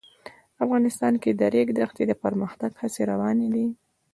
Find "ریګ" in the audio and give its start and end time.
1.53-1.67